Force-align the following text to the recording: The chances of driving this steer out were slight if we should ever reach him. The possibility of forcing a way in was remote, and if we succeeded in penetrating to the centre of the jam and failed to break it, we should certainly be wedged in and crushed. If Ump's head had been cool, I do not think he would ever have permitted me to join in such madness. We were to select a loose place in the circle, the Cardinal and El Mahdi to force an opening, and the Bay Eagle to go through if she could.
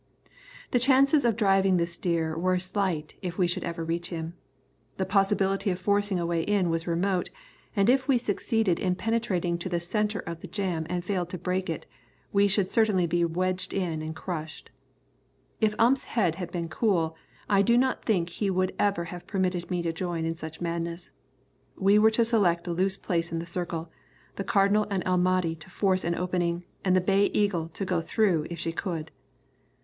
The 0.71 0.79
chances 0.79 1.25
of 1.25 1.35
driving 1.35 1.77
this 1.77 1.93
steer 1.93 2.33
out 2.33 2.41
were 2.41 2.57
slight 2.57 3.13
if 3.21 3.37
we 3.37 3.45
should 3.45 3.63
ever 3.63 3.85
reach 3.85 4.09
him. 4.09 4.33
The 4.97 5.05
possibility 5.05 5.69
of 5.69 5.77
forcing 5.77 6.17
a 6.19 6.25
way 6.25 6.41
in 6.41 6.71
was 6.71 6.87
remote, 6.87 7.29
and 7.75 7.87
if 7.87 8.07
we 8.07 8.17
succeeded 8.17 8.79
in 8.79 8.95
penetrating 8.95 9.59
to 9.59 9.69
the 9.69 9.79
centre 9.79 10.17
of 10.21 10.41
the 10.41 10.47
jam 10.47 10.87
and 10.89 11.05
failed 11.05 11.29
to 11.29 11.37
break 11.37 11.69
it, 11.69 11.85
we 12.33 12.47
should 12.47 12.71
certainly 12.73 13.05
be 13.05 13.23
wedged 13.23 13.75
in 13.75 14.01
and 14.01 14.15
crushed. 14.15 14.71
If 15.59 15.75
Ump's 15.77 16.05
head 16.05 16.33
had 16.33 16.51
been 16.51 16.67
cool, 16.67 17.15
I 17.47 17.61
do 17.61 17.77
not 17.77 18.03
think 18.03 18.29
he 18.29 18.49
would 18.49 18.73
ever 18.79 19.03
have 19.05 19.27
permitted 19.27 19.69
me 19.69 19.83
to 19.83 19.93
join 19.93 20.25
in 20.25 20.35
such 20.35 20.61
madness. 20.61 21.11
We 21.75 21.99
were 21.99 22.09
to 22.09 22.25
select 22.25 22.65
a 22.65 22.71
loose 22.73 22.97
place 22.97 23.31
in 23.31 23.37
the 23.37 23.45
circle, 23.45 23.91
the 24.35 24.43
Cardinal 24.43 24.87
and 24.89 25.03
El 25.05 25.19
Mahdi 25.19 25.53
to 25.57 25.69
force 25.69 26.03
an 26.03 26.15
opening, 26.15 26.63
and 26.83 26.95
the 26.95 27.01
Bay 27.01 27.25
Eagle 27.35 27.69
to 27.75 27.85
go 27.85 28.01
through 28.01 28.47
if 28.49 28.57
she 28.57 28.71
could. 28.71 29.11